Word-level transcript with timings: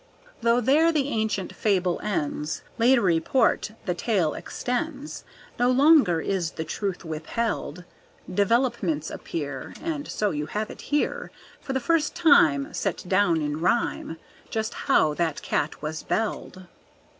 Though 0.41 0.59
there 0.61 0.91
the 0.91 1.09
ancient 1.09 1.53
fable 1.53 1.99
ends, 2.01 2.63
Later 2.79 3.03
report 3.03 3.73
the 3.85 3.93
tale 3.93 4.33
extends, 4.33 5.23
No 5.59 5.69
longer 5.69 6.19
is 6.19 6.53
the 6.53 6.63
truth 6.63 7.05
withheld; 7.05 7.83
Developments 8.33 9.11
appear, 9.11 9.75
And 9.79 10.07
so 10.07 10.31
you 10.31 10.47
have 10.47 10.71
it 10.71 10.81
here. 10.89 11.29
For 11.59 11.73
the 11.73 11.79
first 11.79 12.15
time 12.15 12.73
Set 12.73 13.07
down 13.07 13.43
in 13.43 13.59
rhyme 13.61 14.17
Just 14.49 14.73
how 14.73 15.13
that 15.13 15.43
cat 15.43 15.83
was 15.83 16.01
belled. 16.01 16.65